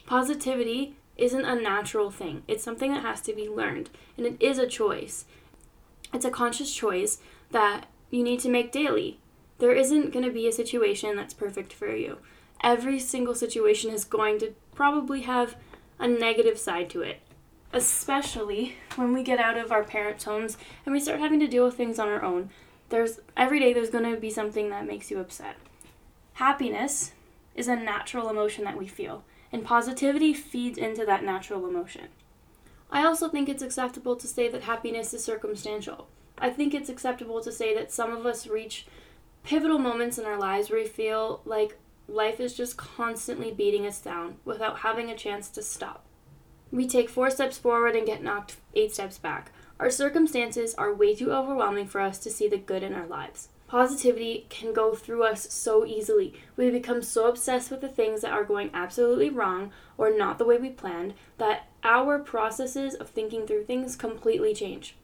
Positivity 0.06 0.96
isn't 1.16 1.44
a 1.44 1.54
natural 1.54 2.10
thing, 2.10 2.42
it's 2.48 2.64
something 2.64 2.92
that 2.92 3.02
has 3.02 3.20
to 3.20 3.34
be 3.34 3.48
learned, 3.48 3.90
and 4.16 4.26
it 4.26 4.36
is 4.40 4.58
a 4.58 4.66
choice. 4.66 5.26
It's 6.12 6.24
a 6.24 6.30
conscious 6.30 6.74
choice 6.74 7.18
that 7.50 7.86
you 8.10 8.24
need 8.24 8.40
to 8.40 8.48
make 8.48 8.72
daily 8.72 9.20
there 9.60 9.74
isn't 9.74 10.12
going 10.12 10.24
to 10.24 10.32
be 10.32 10.48
a 10.48 10.52
situation 10.52 11.14
that's 11.14 11.34
perfect 11.34 11.72
for 11.72 11.94
you. 11.94 12.18
Every 12.62 12.98
single 12.98 13.34
situation 13.34 13.90
is 13.90 14.04
going 14.04 14.38
to 14.40 14.54
probably 14.74 15.22
have 15.22 15.54
a 16.00 16.08
negative 16.08 16.58
side 16.58 16.90
to 16.90 17.02
it, 17.02 17.20
especially 17.72 18.76
when 18.96 19.12
we 19.12 19.22
get 19.22 19.38
out 19.38 19.56
of 19.56 19.70
our 19.70 19.84
parents' 19.84 20.24
homes 20.24 20.56
and 20.84 20.92
we 20.92 21.00
start 21.00 21.20
having 21.20 21.38
to 21.38 21.46
deal 21.46 21.64
with 21.64 21.76
things 21.76 21.98
on 21.98 22.08
our 22.08 22.24
own. 22.24 22.50
There's 22.88 23.20
every 23.36 23.60
day 23.60 23.72
there's 23.72 23.90
going 23.90 24.12
to 24.12 24.18
be 24.18 24.30
something 24.30 24.70
that 24.70 24.86
makes 24.86 25.10
you 25.10 25.20
upset. 25.20 25.56
Happiness 26.34 27.12
is 27.54 27.68
a 27.68 27.76
natural 27.76 28.30
emotion 28.30 28.64
that 28.64 28.78
we 28.78 28.88
feel, 28.88 29.22
and 29.52 29.64
positivity 29.64 30.32
feeds 30.32 30.78
into 30.78 31.04
that 31.04 31.22
natural 31.22 31.68
emotion. 31.68 32.08
I 32.90 33.04
also 33.04 33.28
think 33.28 33.48
it's 33.48 33.62
acceptable 33.62 34.16
to 34.16 34.26
say 34.26 34.48
that 34.48 34.62
happiness 34.62 35.14
is 35.14 35.22
circumstantial. 35.22 36.08
I 36.38 36.50
think 36.50 36.74
it's 36.74 36.88
acceptable 36.88 37.40
to 37.42 37.52
say 37.52 37.74
that 37.74 37.92
some 37.92 38.10
of 38.10 38.24
us 38.24 38.46
reach 38.46 38.86
pivotal 39.44 39.78
moments 39.78 40.18
in 40.18 40.24
our 40.24 40.38
lives 40.38 40.70
where 40.70 40.80
we 40.80 40.88
feel 40.88 41.42
like 41.44 41.78
life 42.10 42.40
is 42.40 42.54
just 42.54 42.76
constantly 42.76 43.52
beating 43.52 43.86
us 43.86 44.00
down 44.00 44.36
without 44.44 44.80
having 44.80 45.10
a 45.10 45.16
chance 45.16 45.48
to 45.50 45.62
stop. 45.62 46.04
We 46.70 46.86
take 46.86 47.08
four 47.08 47.30
steps 47.30 47.58
forward 47.58 47.96
and 47.96 48.06
get 48.06 48.22
knocked 48.22 48.56
eight 48.74 48.92
steps 48.92 49.18
back. 49.18 49.52
Our 49.78 49.90
circumstances 49.90 50.74
are 50.74 50.94
way 50.94 51.14
too 51.14 51.32
overwhelming 51.32 51.86
for 51.86 52.00
us 52.00 52.18
to 52.18 52.30
see 52.30 52.48
the 52.48 52.58
good 52.58 52.82
in 52.82 52.94
our 52.94 53.06
lives. 53.06 53.48
Positivity 53.66 54.46
can 54.48 54.72
go 54.72 54.94
through 54.94 55.22
us 55.22 55.52
so 55.52 55.86
easily. 55.86 56.34
We 56.56 56.70
become 56.70 57.02
so 57.02 57.28
obsessed 57.28 57.70
with 57.70 57.80
the 57.80 57.88
things 57.88 58.20
that 58.20 58.32
are 58.32 58.44
going 58.44 58.70
absolutely 58.74 59.30
wrong 59.30 59.70
or 59.96 60.16
not 60.16 60.38
the 60.38 60.44
way 60.44 60.58
we 60.58 60.70
planned 60.70 61.14
that 61.38 61.68
our 61.84 62.18
processes 62.18 62.94
of 62.94 63.08
thinking 63.08 63.46
through 63.46 63.64
things 63.64 63.96
completely 63.96 64.54
change. 64.54 64.96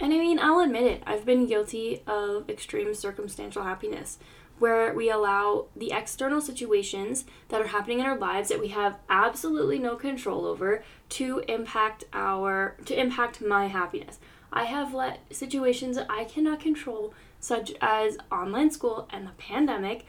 And 0.00 0.12
I 0.12 0.18
mean, 0.18 0.38
I'll 0.38 0.60
admit 0.60 0.84
it, 0.84 1.02
I've 1.06 1.24
been 1.24 1.46
guilty 1.46 2.02
of 2.06 2.48
extreme 2.48 2.94
circumstantial 2.94 3.64
happiness, 3.64 4.18
where 4.58 4.92
we 4.92 5.10
allow 5.10 5.66
the 5.76 5.92
external 5.92 6.40
situations 6.40 7.24
that 7.48 7.60
are 7.60 7.68
happening 7.68 8.00
in 8.00 8.06
our 8.06 8.18
lives 8.18 8.48
that 8.48 8.60
we 8.60 8.68
have 8.68 8.96
absolutely 9.08 9.78
no 9.78 9.96
control 9.96 10.44
over 10.44 10.82
to 11.10 11.42
impact 11.48 12.04
our 12.12 12.76
to 12.84 12.98
impact 12.98 13.40
my 13.40 13.66
happiness. 13.66 14.18
I 14.52 14.64
have 14.64 14.94
let 14.94 15.20
situations 15.30 15.96
that 15.96 16.06
I 16.08 16.24
cannot 16.24 16.60
control, 16.60 17.12
such 17.40 17.72
as 17.80 18.16
online 18.32 18.70
school 18.70 19.08
and 19.10 19.26
the 19.26 19.32
pandemic, 19.32 20.06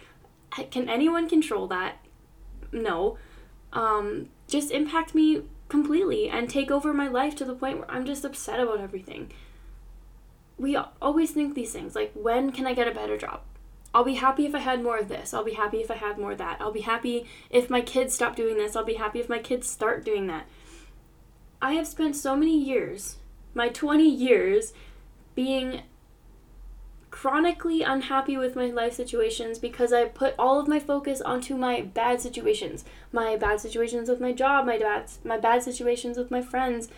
can 0.72 0.90
anyone 0.90 1.28
control 1.28 1.68
that? 1.68 1.98
No. 2.72 3.18
Um, 3.74 4.30
just 4.48 4.72
impact 4.72 5.14
me 5.14 5.44
completely 5.68 6.30
and 6.30 6.50
take 6.50 6.72
over 6.72 6.94
my 6.94 7.08
life 7.08 7.36
to 7.36 7.46
the 7.46 7.54
point 7.54 7.80
where 7.80 7.92
I'm 7.92 8.06
just 8.06 8.26
upset 8.26 8.60
about 8.60 8.80
everything 8.80 9.32
we 10.60 10.78
always 11.02 11.32
think 11.32 11.56
these 11.56 11.72
things 11.72 11.96
like, 11.96 12.12
when 12.14 12.52
can 12.52 12.68
I 12.68 12.74
get 12.74 12.88
a 12.88 12.92
better 12.92 13.18
job? 13.18 13.42
I'll 13.94 14.04
be 14.04 14.16
happy 14.16 14.46
if 14.46 14.54
I 14.54 14.60
had 14.60 14.84
more 14.84 14.98
of 14.98 15.08
this. 15.10 15.34
I'll 15.34 15.44
be 15.44 15.54
happy 15.54 15.78
if 15.78 15.90
I 15.90 15.96
had 15.96 16.18
more 16.18 16.34
of 16.34 16.38
that. 16.38 16.58
I'll 16.60 16.72
be 16.72 16.82
happy 16.82 17.26
if 17.50 17.70
my 17.70 17.82
kids 17.82 18.14
stop 18.14 18.36
doing 18.36 18.58
this. 18.58 18.76
I'll 18.76 18.86
be 18.86 18.96
happy 18.96 19.20
if 19.20 19.30
my 19.30 19.40
kids 19.40 19.68
start 19.68 20.06
doing 20.06 20.28
that. 20.28 20.46
I 21.62 21.74
have 21.74 21.88
spent 21.88 22.16
so 22.16 22.36
many 22.36 22.58
years, 22.58 23.18
my 23.54 23.70
20 23.70 24.08
years, 24.08 24.74
being 25.36 25.82
chronically 27.12 27.82
unhappy 27.82 28.38
with 28.38 28.56
my 28.56 28.68
life 28.68 28.94
situations 28.94 29.58
because 29.58 29.92
I 29.92 30.06
put 30.06 30.36
all 30.38 30.60
of 30.60 30.68
my 30.68 30.80
focus 30.80 31.22
onto 31.22 31.58
my 31.58 31.82
bad 31.82 32.22
situations. 32.22 32.86
My 33.12 33.36
bad 33.36 33.60
situations 33.60 34.10
with 34.10 34.22
my 34.22 34.32
job, 34.32 34.66
my 34.66 34.78
bad, 34.78 35.10
my 35.24 35.38
bad 35.38 35.64
situations 35.64 36.18
with 36.18 36.30
my 36.30 36.42
friends, 36.42 36.90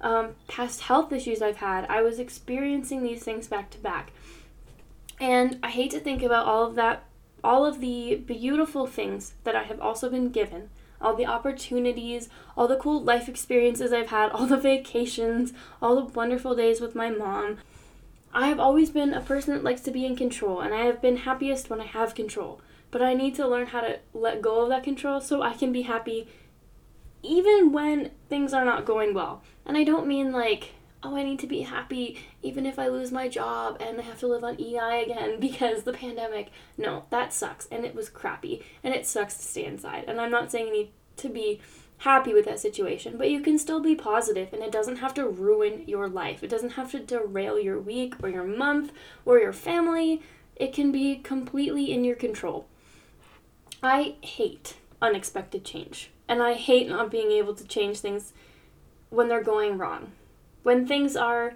um, 0.00 0.34
past 0.48 0.82
health 0.82 1.12
issues 1.12 1.40
I've 1.40 1.56
had. 1.56 1.86
I 1.88 2.02
was 2.02 2.18
experiencing 2.18 3.02
these 3.02 3.24
things 3.24 3.48
back 3.48 3.70
to 3.70 3.78
back. 3.78 4.12
And 5.20 5.58
I 5.62 5.70
hate 5.70 5.90
to 5.92 6.00
think 6.00 6.22
about 6.22 6.46
all 6.46 6.66
of 6.66 6.74
that, 6.74 7.04
all 7.42 7.64
of 7.64 7.80
the 7.80 8.16
beautiful 8.16 8.86
things 8.86 9.34
that 9.44 9.54
I 9.54 9.64
have 9.64 9.80
also 9.80 10.10
been 10.10 10.30
given, 10.30 10.70
all 11.00 11.14
the 11.14 11.26
opportunities, 11.26 12.28
all 12.56 12.66
the 12.66 12.76
cool 12.76 13.02
life 13.02 13.28
experiences 13.28 13.92
I've 13.92 14.08
had, 14.08 14.30
all 14.30 14.46
the 14.46 14.56
vacations, 14.56 15.52
all 15.80 15.96
the 15.96 16.12
wonderful 16.12 16.54
days 16.54 16.80
with 16.80 16.94
my 16.94 17.10
mom. 17.10 17.58
I 18.32 18.48
have 18.48 18.58
always 18.58 18.90
been 18.90 19.14
a 19.14 19.20
person 19.20 19.54
that 19.54 19.62
likes 19.62 19.82
to 19.82 19.92
be 19.92 20.04
in 20.04 20.16
control, 20.16 20.60
and 20.60 20.74
I 20.74 20.86
have 20.86 21.00
been 21.00 21.18
happiest 21.18 21.70
when 21.70 21.80
I 21.80 21.86
have 21.86 22.16
control. 22.16 22.60
But 22.90 23.02
I 23.02 23.14
need 23.14 23.34
to 23.36 23.46
learn 23.46 23.66
how 23.66 23.80
to 23.80 23.98
let 24.12 24.42
go 24.42 24.62
of 24.62 24.68
that 24.70 24.84
control 24.84 25.20
so 25.20 25.42
I 25.42 25.54
can 25.54 25.72
be 25.72 25.82
happy 25.82 26.28
even 27.24 27.72
when 27.72 28.10
things 28.28 28.52
are 28.52 28.64
not 28.64 28.84
going 28.84 29.14
well. 29.14 29.42
And 29.64 29.76
I 29.76 29.84
don't 29.84 30.06
mean 30.06 30.30
like, 30.30 30.72
oh, 31.04 31.16
I 31.16 31.22
need 31.22 31.38
to 31.40 31.46
be 31.46 31.62
happy 31.62 32.18
even 32.42 32.66
if 32.66 32.78
I 32.78 32.88
lose 32.88 33.12
my 33.12 33.28
job 33.28 33.76
and 33.80 34.00
I 34.00 34.02
have 34.02 34.20
to 34.20 34.26
live 34.26 34.42
on 34.42 34.60
EI 34.60 35.02
again 35.04 35.38
because 35.40 35.82
the 35.82 35.92
pandemic. 35.92 36.50
No, 36.76 37.04
that 37.10 37.32
sucks 37.32 37.66
and 37.70 37.84
it 37.84 37.94
was 37.94 38.08
crappy 38.08 38.62
and 38.82 38.94
it 38.94 39.06
sucks 39.06 39.34
to 39.34 39.42
stay 39.42 39.64
inside. 39.64 40.04
And 40.08 40.20
I'm 40.20 40.30
not 40.30 40.50
saying 40.50 40.68
you 40.68 40.72
need 40.72 40.90
to 41.18 41.28
be 41.28 41.60
happy 41.98 42.34
with 42.34 42.44
that 42.46 42.60
situation, 42.60 43.16
but 43.16 43.30
you 43.30 43.40
can 43.40 43.58
still 43.58 43.80
be 43.80 43.94
positive 43.94 44.52
and 44.52 44.62
it 44.62 44.72
doesn't 44.72 44.96
have 44.96 45.14
to 45.14 45.28
ruin 45.28 45.84
your 45.86 46.08
life. 46.08 46.42
It 46.42 46.50
doesn't 46.50 46.70
have 46.70 46.90
to 46.92 47.00
derail 47.00 47.58
your 47.58 47.78
week 47.78 48.14
or 48.22 48.28
your 48.28 48.44
month 48.44 48.92
or 49.24 49.38
your 49.38 49.52
family. 49.52 50.22
It 50.56 50.72
can 50.72 50.92
be 50.92 51.16
completely 51.16 51.92
in 51.92 52.04
your 52.04 52.16
control. 52.16 52.66
I 53.82 54.14
hate 54.22 54.76
unexpected 55.02 55.64
change, 55.64 56.10
and 56.26 56.42
I 56.42 56.54
hate 56.54 56.88
not 56.88 57.10
being 57.10 57.30
able 57.32 57.54
to 57.54 57.64
change 57.64 57.98
things 57.98 58.32
when 59.10 59.28
they're 59.28 59.42
going 59.42 59.76
wrong. 59.76 60.12
When 60.64 60.86
things 60.86 61.14
are 61.14 61.54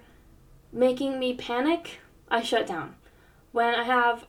making 0.71 1.19
me 1.19 1.33
panic, 1.33 1.99
I 2.29 2.43
shut 2.43 2.67
down. 2.67 2.95
When 3.51 3.73
I 3.73 3.83
have 3.83 4.27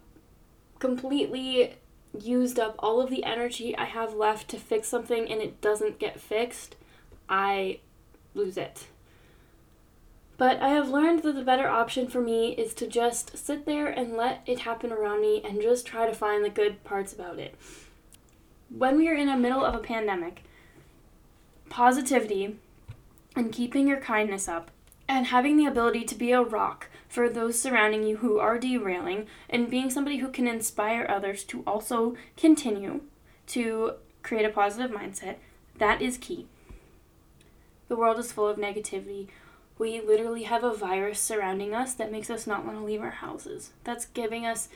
completely 0.79 1.75
used 2.19 2.59
up 2.59 2.75
all 2.79 3.01
of 3.01 3.11
the 3.11 3.23
energy 3.23 3.77
I 3.77 3.85
have 3.85 4.15
left 4.15 4.49
to 4.49 4.57
fix 4.57 4.89
something 4.89 5.31
and 5.31 5.43
it 5.43 5.61
doesn't 5.61 5.99
get 5.99 6.19
fixed, 6.19 6.77
I 7.29 7.81
lose 8.35 8.57
it. 8.57 8.87
But 10.39 10.63
I 10.63 10.71
have 10.71 10.89
learned 10.89 11.25
that 11.25 11.35
the 11.35 11.43
better 11.45 11.69
option 11.69 12.09
for 12.09 12.23
me 12.23 12.53
is 12.53 12.73
to 12.75 12.87
just 12.87 13.37
sit 13.37 13.67
there 13.67 13.87
and 13.87 14.17
let 14.17 14.41
it 14.47 14.61
happen 14.61 14.91
around 14.91 15.21
me 15.21 15.43
and 15.45 15.61
just 15.61 15.87
try 15.87 16.07
to 16.07 16.15
find 16.15 16.43
the 16.43 16.49
good 16.49 16.83
parts 16.85 17.13
about 17.13 17.39
it. 17.39 17.55
When 18.71 18.97
we 18.97 19.09
are 19.09 19.15
in 19.15 19.27
the 19.27 19.37
middle 19.37 19.63
of 19.63 19.75
a 19.75 19.79
pandemic, 19.79 20.43
positivity 21.69 22.57
and 23.37 23.53
keeping 23.53 23.87
your 23.87 24.01
kindness 24.01 24.49
up 24.49 24.71
and 25.09 25.27
having 25.27 25.57
the 25.57 25.67
ability 25.67 26.05
to 26.05 26.15
be 26.15 26.33
a 26.33 26.43
rock 26.43 26.89
for 27.09 27.29
those 27.29 27.61
surrounding 27.61 28.05
you 28.05 28.19
who 28.19 28.39
are 28.39 28.59
derailing 28.59 29.27
and 29.49 29.71
being 29.71 29.91
somebody 29.91 30.19
who 30.19 30.29
can 30.29 30.47
inspire 30.47 31.05
others 31.09 31.43
to 31.45 31.63
also 31.67 32.15
continue 32.37 33.01
to 33.49 33.95
create 34.23 34.45
a 34.45 34.51
positive 34.51 34.97
mindset, 34.97 35.37
that 35.79 36.01
is 36.01 36.17
key. 36.17 36.47
The 37.89 37.97
world 37.97 38.21
is 38.21 38.31
full 38.31 38.47
of 38.47 38.57
negativity. 38.57 39.27
We 39.79 40.01
literally 40.01 40.45
have 40.45 40.63
a 40.63 40.73
virus 40.73 41.19
surrounding 41.19 41.75
us 41.75 41.95
that 41.95 42.13
makes 42.13 42.31
us 42.31 42.47
not 42.47 42.65
want 42.65 42.79
to 42.79 42.85
leave 42.85 43.01
our 43.01 43.11
houses. 43.11 43.71
That's 43.83 44.07
giving 44.07 44.47
us 44.47 44.69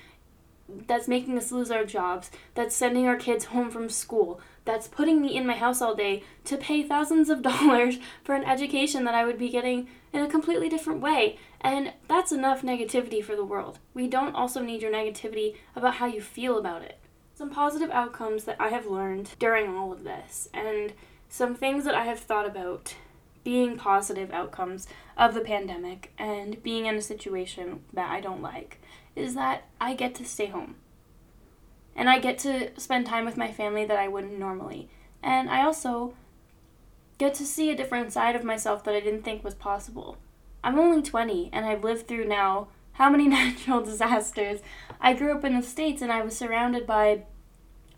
that's 0.87 1.07
making 1.07 1.37
us 1.37 1.53
lose 1.53 1.71
our 1.71 1.85
jobs, 1.85 2.31
that's 2.55 2.75
sending 2.75 3.07
our 3.07 3.17
kids 3.17 3.47
home 3.47 3.71
from 3.71 3.91
school, 3.91 4.41
that's 4.64 4.88
putting 4.88 5.21
me 5.21 5.37
in 5.37 5.47
my 5.47 5.54
house 5.54 5.83
all 5.83 5.94
day 5.94 6.23
to 6.44 6.56
pay 6.56 6.83
thousands 6.83 7.28
of 7.28 7.42
dollars 7.50 7.99
for 8.23 8.35
an 8.35 8.44
education 8.44 9.04
that 9.04 9.14
I 9.14 9.25
would 9.25 9.38
be 9.38 9.49
getting 9.49 9.88
in 10.12 10.23
a 10.23 10.28
completely 10.28 10.68
different 10.68 11.00
way. 11.00 11.38
And 11.61 11.92
that's 12.09 12.33
enough 12.33 12.62
negativity 12.62 13.23
for 13.23 13.37
the 13.37 13.44
world. 13.44 13.78
We 13.92 14.09
don't 14.09 14.35
also 14.35 14.61
need 14.61 14.83
your 14.83 14.92
negativity 14.92 15.56
about 15.75 15.94
how 15.94 16.06
you 16.06 16.21
feel 16.21 16.59
about 16.59 16.83
it. 16.83 16.99
Some 17.35 17.50
positive 17.50 17.90
outcomes 17.90 18.44
that 18.44 18.61
I 18.61 18.68
have 18.68 18.87
learned 18.87 19.30
during 19.38 19.75
all 19.75 19.92
of 19.92 20.04
this, 20.04 20.49
and 20.54 20.92
some 21.28 21.56
things 21.56 21.85
that 21.85 21.94
I 21.94 22.04
have 22.04 22.21
thought 22.21 22.47
about 22.47 22.94
being 23.42 23.76
positive 23.76 24.30
outcomes 24.33 24.87
of 25.16 25.35
the 25.35 25.40
pandemic 25.40 26.12
and 26.16 26.62
being 26.62 26.87
in 26.87 26.94
a 26.94 27.02
situation 27.02 27.80
that 27.92 28.11
I 28.11 28.21
don't 28.21 28.40
like 28.40 28.80
is 29.16 29.35
that 29.35 29.64
I 29.80 29.94
get 29.94 30.14
to 30.16 30.25
stay 30.25 30.47
home. 30.47 30.76
And 31.97 32.11
I 32.11 32.19
get 32.19 32.39
to 32.41 32.71
spend 32.79 33.07
time 33.07 33.25
with 33.25 33.37
my 33.37 33.53
family 33.53 33.85
that 33.85 33.99
I 33.99 34.09
wouldn't 34.09 34.39
normally. 34.39 34.89
And 35.23 35.49
I 35.49 35.65
also 35.65 36.15
get 37.19 37.35
to 37.35 37.47
see 37.47 37.71
a 37.71 37.77
different 37.77 38.13
side 38.13 38.37
of 38.37 38.45
myself 38.45 38.85
that 38.85 38.95
I 38.95 39.01
didn't 39.01 39.23
think 39.23 39.45
was 39.45 39.55
possible. 39.55 40.19
I'm 40.63 40.79
only 40.79 41.03
20 41.03 41.51
and 41.53 41.67
I've 41.67 41.85
lived 41.85 42.09
through 42.09 42.27
now 42.27 42.69
how 42.93 43.11
many 43.11 43.29
natural 43.29 43.83
disasters. 43.83 44.61
I 45.01 45.13
grew 45.13 45.35
up 45.35 45.45
in 45.45 45.55
the 45.55 45.63
States 45.63 46.03
and 46.03 46.11
I 46.11 46.23
was 46.23 46.37
surrounded 46.37 46.87
by 46.87 47.25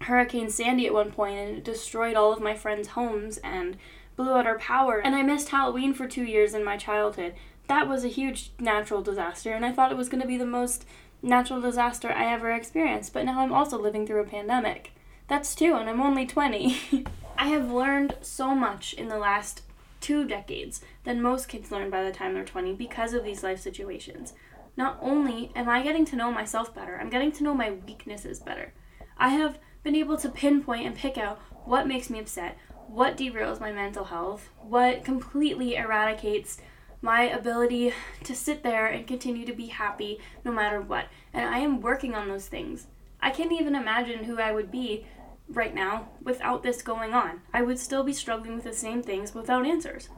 Hurricane 0.02 0.50
Sandy 0.50 0.86
at 0.86 0.94
one 0.94 1.10
point 1.10 1.38
and 1.38 1.58
it 1.58 1.64
destroyed 1.64 2.16
all 2.16 2.32
of 2.32 2.40
my 2.40 2.54
friends' 2.54 2.88
homes 2.88 3.38
and 3.38 3.76
blew 4.16 4.34
out 4.34 4.46
our 4.46 4.58
power. 4.58 4.98
And 4.98 5.14
I 5.14 5.22
missed 5.22 5.50
Halloween 5.50 5.94
for 5.94 6.06
two 6.06 6.24
years 6.24 6.54
in 6.54 6.64
my 6.64 6.76
childhood. 6.76 7.34
That 7.68 7.88
was 7.88 8.04
a 8.04 8.08
huge 8.08 8.52
natural 8.58 9.02
disaster 9.02 9.52
and 9.52 9.64
I 9.64 9.72
thought 9.72 9.90
it 9.92 9.96
was 9.96 10.08
going 10.08 10.22
to 10.22 10.28
be 10.28 10.36
the 10.36 10.46
most 10.46 10.84
natural 11.22 11.60
disaster 11.60 12.10
I 12.10 12.32
ever 12.32 12.50
experienced, 12.50 13.12
but 13.12 13.24
now 13.24 13.40
I'm 13.40 13.52
also 13.52 13.78
living 13.78 14.06
through 14.06 14.20
a 14.20 14.26
pandemic. 14.26 14.92
That's 15.28 15.54
two, 15.54 15.74
and 15.74 15.88
I'm 15.88 16.00
only 16.00 16.26
20. 16.26 17.04
I 17.38 17.48
have 17.48 17.70
learned 17.70 18.16
so 18.20 18.54
much 18.54 18.94
in 18.94 19.08
the 19.08 19.18
last 19.18 19.62
two 20.00 20.24
decades 20.24 20.80
than 21.04 21.20
most 21.20 21.48
kids 21.48 21.70
learn 21.70 21.90
by 21.90 22.04
the 22.04 22.12
time 22.12 22.34
they're 22.34 22.44
20 22.44 22.74
because 22.74 23.12
of 23.12 23.24
these 23.24 23.42
life 23.42 23.60
situations. 23.60 24.34
Not 24.76 24.98
only 25.00 25.50
am 25.56 25.68
I 25.68 25.82
getting 25.82 26.04
to 26.06 26.16
know 26.16 26.30
myself 26.30 26.74
better, 26.74 26.98
I'm 27.00 27.10
getting 27.10 27.32
to 27.32 27.42
know 27.42 27.54
my 27.54 27.70
weaknesses 27.70 28.38
better. 28.38 28.72
I 29.18 29.30
have 29.30 29.58
been 29.82 29.96
able 29.96 30.16
to 30.18 30.28
pinpoint 30.28 30.86
and 30.86 30.94
pick 30.94 31.16
out 31.16 31.40
what 31.64 31.88
makes 31.88 32.10
me 32.10 32.18
upset, 32.18 32.58
what 32.86 33.16
derails 33.16 33.58
my 33.58 33.72
mental 33.72 34.04
health, 34.04 34.50
what 34.60 35.04
completely 35.04 35.76
eradicates 35.76 36.58
my 37.06 37.22
ability 37.22 37.94
to 38.24 38.34
sit 38.34 38.64
there 38.64 38.88
and 38.88 39.06
continue 39.06 39.46
to 39.46 39.52
be 39.52 39.66
happy 39.66 40.18
no 40.44 40.50
matter 40.50 40.80
what. 40.80 41.06
And 41.32 41.48
I 41.48 41.58
am 41.60 41.80
working 41.80 42.16
on 42.16 42.28
those 42.28 42.48
things. 42.48 42.88
I 43.22 43.30
can't 43.30 43.52
even 43.52 43.76
imagine 43.76 44.24
who 44.24 44.40
I 44.40 44.50
would 44.50 44.72
be 44.72 45.06
right 45.48 45.72
now 45.72 46.08
without 46.20 46.64
this 46.64 46.82
going 46.82 47.14
on. 47.14 47.42
I 47.54 47.62
would 47.62 47.78
still 47.78 48.02
be 48.02 48.12
struggling 48.12 48.56
with 48.56 48.64
the 48.64 48.72
same 48.72 49.04
things 49.04 49.34
without 49.34 49.64
answers. 49.64 50.08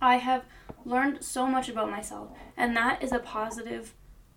I 0.00 0.18
have 0.18 0.44
learned 0.84 1.24
so 1.24 1.48
much 1.48 1.68
about 1.68 1.90
myself, 1.90 2.28
and 2.56 2.76
that 2.76 3.02
is 3.02 3.10
a 3.10 3.18
positive 3.18 3.92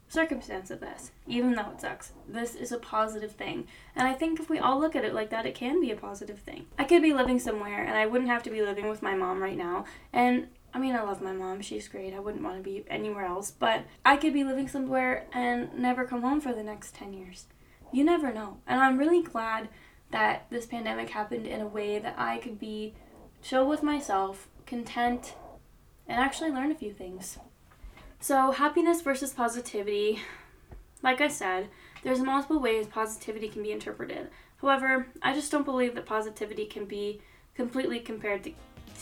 circumstance 0.09 0.71
of 0.71 0.79
this, 0.79 1.11
even 1.27 1.53
though 1.53 1.69
it 1.69 1.79
sucks. 1.79 2.11
This 2.27 2.55
is 2.55 2.71
a 2.71 2.79
positive 2.79 3.33
thing. 3.33 3.67
And 3.95 4.07
I 4.07 4.13
think 4.13 4.39
if 4.39 4.49
we 4.49 4.57
all 4.57 4.79
look 4.79 4.95
at 4.95 5.05
it 5.05 5.13
like 5.13 5.29
that, 5.29 5.45
it 5.45 5.53
can 5.53 5.79
be 5.79 5.91
a 5.91 5.95
positive 5.95 6.39
thing. 6.39 6.65
I 6.79 6.85
could 6.85 7.03
be 7.03 7.13
living 7.13 7.39
somewhere 7.39 7.85
and 7.85 7.95
I 7.95 8.07
wouldn't 8.07 8.31
have 8.31 8.41
to 8.43 8.49
be 8.49 8.63
living 8.63 8.89
with 8.89 9.03
my 9.03 9.13
mom 9.13 9.43
right 9.43 9.55
now, 9.55 9.85
and 10.11 10.47
I 10.73 10.79
mean, 10.79 10.95
I 10.95 11.01
love 11.01 11.21
my 11.21 11.33
mom. 11.33 11.61
She's 11.61 11.87
great. 11.87 12.13
I 12.13 12.19
wouldn't 12.19 12.43
want 12.43 12.57
to 12.57 12.63
be 12.63 12.85
anywhere 12.89 13.25
else. 13.25 13.51
But 13.51 13.85
I 14.05 14.17
could 14.17 14.33
be 14.33 14.43
living 14.43 14.67
somewhere 14.67 15.27
and 15.33 15.73
never 15.77 16.05
come 16.05 16.21
home 16.21 16.41
for 16.41 16.53
the 16.53 16.63
next 16.63 16.95
10 16.95 17.13
years. 17.13 17.45
You 17.91 18.03
never 18.03 18.33
know. 18.33 18.57
And 18.65 18.79
I'm 18.79 18.97
really 18.97 19.21
glad 19.21 19.67
that 20.11 20.47
this 20.49 20.65
pandemic 20.65 21.09
happened 21.09 21.45
in 21.45 21.61
a 21.61 21.67
way 21.67 21.99
that 21.99 22.15
I 22.17 22.37
could 22.37 22.59
be 22.59 22.93
chill 23.41 23.67
with 23.67 23.83
myself, 23.83 24.47
content, 24.65 25.35
and 26.07 26.19
actually 26.19 26.51
learn 26.51 26.71
a 26.71 26.75
few 26.75 26.93
things. 26.93 27.37
So, 28.19 28.51
happiness 28.51 29.01
versus 29.01 29.33
positivity. 29.33 30.21
Like 31.01 31.21
I 31.21 31.27
said, 31.27 31.69
there's 32.03 32.19
multiple 32.19 32.59
ways 32.59 32.87
positivity 32.87 33.49
can 33.49 33.63
be 33.63 33.71
interpreted. 33.71 34.29
However, 34.57 35.07
I 35.21 35.33
just 35.33 35.51
don't 35.51 35.65
believe 35.65 35.95
that 35.95 36.05
positivity 36.05 36.65
can 36.65 36.85
be 36.85 37.21
completely 37.55 37.99
compared 37.99 38.43
to, 38.43 38.53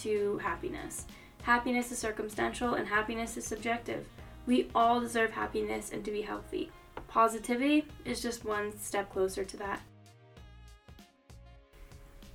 to 0.01 0.37
happiness. 0.37 1.05
Happiness 1.43 1.91
is 1.91 1.97
circumstantial 1.97 2.75
and 2.75 2.87
happiness 2.87 3.37
is 3.37 3.45
subjective. 3.45 4.05
We 4.45 4.69
all 4.75 4.99
deserve 4.99 5.31
happiness 5.31 5.91
and 5.91 6.03
to 6.05 6.11
be 6.11 6.21
healthy. 6.21 6.71
Positivity 7.07 7.85
is 8.05 8.21
just 8.21 8.45
one 8.45 8.77
step 8.77 9.11
closer 9.11 9.43
to 9.43 9.57
that. 9.57 9.81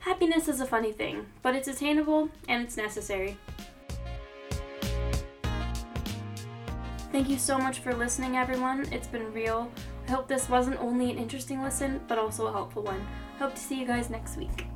Happiness 0.00 0.48
is 0.48 0.60
a 0.60 0.66
funny 0.66 0.92
thing, 0.92 1.26
but 1.42 1.54
it's 1.54 1.68
attainable 1.68 2.28
and 2.48 2.62
it's 2.62 2.76
necessary. 2.76 3.38
Thank 7.10 7.30
you 7.30 7.38
so 7.38 7.56
much 7.56 7.78
for 7.78 7.94
listening, 7.94 8.36
everyone. 8.36 8.86
It's 8.92 9.06
been 9.06 9.32
real. 9.32 9.70
I 10.06 10.10
hope 10.10 10.26
this 10.26 10.48
wasn't 10.48 10.80
only 10.80 11.10
an 11.10 11.18
interesting 11.18 11.62
listen, 11.62 12.00
but 12.08 12.18
also 12.18 12.48
a 12.48 12.52
helpful 12.52 12.82
one. 12.82 13.06
Hope 13.38 13.54
to 13.54 13.60
see 13.60 13.78
you 13.78 13.86
guys 13.86 14.10
next 14.10 14.36
week. 14.36 14.66